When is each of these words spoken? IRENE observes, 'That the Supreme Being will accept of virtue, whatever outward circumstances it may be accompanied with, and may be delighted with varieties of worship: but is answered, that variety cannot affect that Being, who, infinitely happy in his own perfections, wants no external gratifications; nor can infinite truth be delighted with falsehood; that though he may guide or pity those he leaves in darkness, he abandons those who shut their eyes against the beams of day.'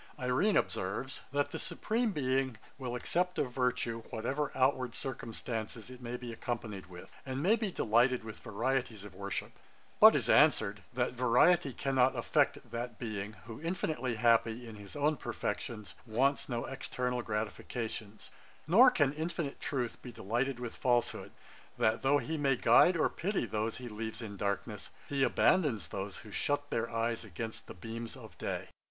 IRENE 0.17 0.57
observes, 0.57 1.21
'That 1.31 1.51
the 1.51 1.59
Supreme 1.59 2.11
Being 2.11 2.57
will 2.79 2.95
accept 2.95 3.37
of 3.37 3.51
virtue, 3.51 4.01
whatever 4.09 4.51
outward 4.55 4.95
circumstances 4.95 5.91
it 5.91 6.01
may 6.01 6.17
be 6.17 6.33
accompanied 6.33 6.87
with, 6.87 7.11
and 7.23 7.43
may 7.43 7.55
be 7.55 7.71
delighted 7.71 8.23
with 8.23 8.39
varieties 8.39 9.03
of 9.03 9.13
worship: 9.13 9.51
but 9.99 10.15
is 10.15 10.27
answered, 10.27 10.81
that 10.93 11.13
variety 11.13 11.71
cannot 11.71 12.15
affect 12.15 12.71
that 12.71 12.97
Being, 12.97 13.33
who, 13.45 13.61
infinitely 13.61 14.15
happy 14.15 14.67
in 14.67 14.77
his 14.77 14.95
own 14.95 15.17
perfections, 15.17 15.93
wants 16.07 16.49
no 16.49 16.65
external 16.65 17.21
gratifications; 17.21 18.31
nor 18.65 18.89
can 18.89 19.13
infinite 19.13 19.59
truth 19.61 20.01
be 20.01 20.11
delighted 20.11 20.59
with 20.59 20.75
falsehood; 20.75 21.31
that 21.77 22.01
though 22.01 22.17
he 22.17 22.37
may 22.39 22.55
guide 22.55 22.97
or 22.97 23.07
pity 23.07 23.45
those 23.45 23.77
he 23.77 23.87
leaves 23.87 24.19
in 24.19 24.35
darkness, 24.35 24.89
he 25.07 25.21
abandons 25.21 25.89
those 25.89 26.17
who 26.25 26.31
shut 26.31 26.71
their 26.71 26.89
eyes 26.89 27.23
against 27.23 27.67
the 27.67 27.75
beams 27.75 28.17
of 28.17 28.35
day.' 28.39 28.69